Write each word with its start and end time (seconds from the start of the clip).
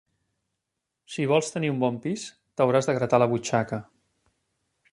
Si 1.15 1.25
vols 1.31 1.53
tenir 1.57 1.69
un 1.73 1.83
bon 1.83 1.99
pis, 2.05 2.23
t'hauràs 2.61 2.89
de 2.91 2.99
gratar 2.99 3.21
la 3.25 3.29
butxaca. 3.35 3.81